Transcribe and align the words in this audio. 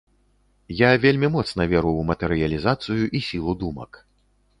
Я 0.77 0.87
вельмі 1.03 1.29
моцна 1.35 1.67
веру 1.73 1.91
ў 1.95 2.01
матэрыялізацыю 2.11 3.03
і 3.21 3.21
сілу 3.27 3.53
думак. 3.61 3.91